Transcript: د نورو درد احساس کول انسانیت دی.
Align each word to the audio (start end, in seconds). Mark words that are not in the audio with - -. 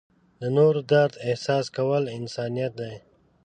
د 0.41 0.43
نورو 0.57 0.81
درد 0.91 1.13
احساس 1.29 1.65
کول 1.77 2.03
انسانیت 2.17 2.71
دی. 2.79 2.93